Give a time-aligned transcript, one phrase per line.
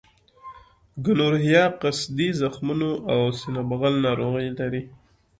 [1.05, 4.81] ګونورهیا قصدي زخمونو او سینه بغل ناروغۍ لري.